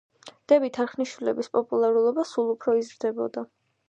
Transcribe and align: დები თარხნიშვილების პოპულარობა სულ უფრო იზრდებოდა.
დები 0.51 0.69
თარხნიშვილების 0.77 1.49
პოპულარობა 1.57 2.25
სულ 2.31 2.49
უფრო 2.55 2.75
იზრდებოდა. 2.81 3.45